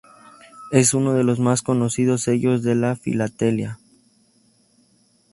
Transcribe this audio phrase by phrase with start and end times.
[0.71, 3.77] Es uno de los más conocidos sellos de la filatelia.